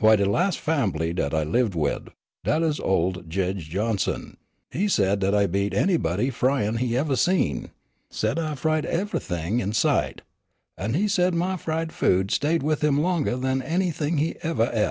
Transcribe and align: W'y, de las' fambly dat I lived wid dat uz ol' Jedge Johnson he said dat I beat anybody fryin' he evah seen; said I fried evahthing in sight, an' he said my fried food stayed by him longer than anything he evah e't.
W'y, 0.00 0.16
de 0.16 0.24
las' 0.24 0.56
fambly 0.56 1.12
dat 1.14 1.34
I 1.34 1.44
lived 1.44 1.74
wid 1.74 2.08
dat 2.42 2.62
uz 2.62 2.80
ol' 2.80 3.12
Jedge 3.28 3.68
Johnson 3.68 4.38
he 4.70 4.88
said 4.88 5.18
dat 5.18 5.34
I 5.34 5.46
beat 5.46 5.74
anybody 5.74 6.30
fryin' 6.30 6.78
he 6.78 6.92
evah 6.96 7.18
seen; 7.18 7.70
said 8.08 8.38
I 8.38 8.54
fried 8.54 8.86
evahthing 8.86 9.60
in 9.60 9.74
sight, 9.74 10.22
an' 10.78 10.94
he 10.94 11.06
said 11.06 11.34
my 11.34 11.58
fried 11.58 11.92
food 11.92 12.30
stayed 12.30 12.64
by 12.64 12.76
him 12.76 12.98
longer 13.02 13.36
than 13.36 13.60
anything 13.60 14.16
he 14.16 14.36
evah 14.42 14.72
e't. 14.74 14.82